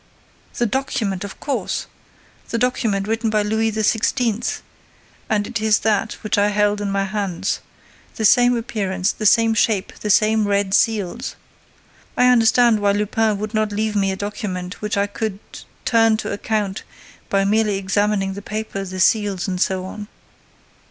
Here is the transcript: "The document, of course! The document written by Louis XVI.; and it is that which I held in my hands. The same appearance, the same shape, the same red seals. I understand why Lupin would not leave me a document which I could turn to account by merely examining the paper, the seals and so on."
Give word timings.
"The 0.57 0.65
document, 0.65 1.23
of 1.23 1.39
course! 1.39 1.85
The 2.49 2.57
document 2.57 3.07
written 3.07 3.29
by 3.29 3.43
Louis 3.43 3.71
XVI.; 3.71 4.61
and 5.29 5.45
it 5.45 5.61
is 5.61 5.77
that 5.81 6.13
which 6.23 6.39
I 6.39 6.47
held 6.47 6.81
in 6.81 6.89
my 6.89 7.03
hands. 7.03 7.59
The 8.15 8.25
same 8.25 8.57
appearance, 8.57 9.11
the 9.11 9.27
same 9.27 9.53
shape, 9.53 9.93
the 9.99 10.09
same 10.09 10.47
red 10.47 10.73
seals. 10.73 11.35
I 12.17 12.29
understand 12.29 12.79
why 12.79 12.93
Lupin 12.93 13.37
would 13.37 13.53
not 13.53 13.71
leave 13.71 13.95
me 13.95 14.11
a 14.11 14.15
document 14.15 14.81
which 14.81 14.97
I 14.97 15.05
could 15.05 15.37
turn 15.85 16.17
to 16.17 16.33
account 16.33 16.81
by 17.29 17.45
merely 17.45 17.77
examining 17.77 18.33
the 18.33 18.41
paper, 18.41 18.83
the 18.83 18.99
seals 18.99 19.47
and 19.47 19.61
so 19.61 19.85
on." 19.85 20.07